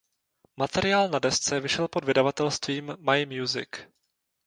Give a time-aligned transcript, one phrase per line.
[0.57, 3.69] Materiál na desce vyšel pod vydavatelstvím My Music.